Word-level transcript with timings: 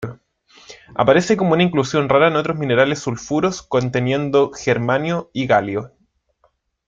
Aparece 0.95 1.37
como 1.37 1.53
una 1.53 1.61
inclusión 1.61 2.09
rara 2.09 2.27
en 2.27 2.35
otros 2.35 2.57
minerales 2.57 2.97
sulfuros 2.97 3.61
conteniendo 3.61 4.49
germanio 4.51 5.29
y 5.31 5.45
galio. 5.45 5.93